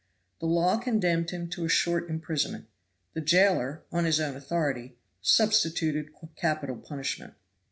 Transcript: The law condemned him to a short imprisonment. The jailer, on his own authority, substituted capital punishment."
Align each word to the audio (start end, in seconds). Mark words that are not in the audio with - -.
The 0.39 0.47
law 0.47 0.79
condemned 0.79 1.29
him 1.29 1.47
to 1.49 1.63
a 1.63 1.69
short 1.69 2.09
imprisonment. 2.09 2.65
The 3.13 3.21
jailer, 3.21 3.83
on 3.91 4.05
his 4.05 4.19
own 4.19 4.35
authority, 4.35 4.97
substituted 5.21 6.09
capital 6.35 6.77
punishment." 6.77 7.35